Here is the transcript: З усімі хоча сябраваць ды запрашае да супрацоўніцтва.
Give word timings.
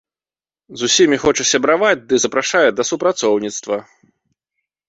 З 0.81 0.87
усімі 0.91 1.19
хоча 1.25 1.43
сябраваць 1.51 2.01
ды 2.13 2.21
запрашае 2.23 2.65
да 2.79 2.83
супрацоўніцтва. 2.91 3.77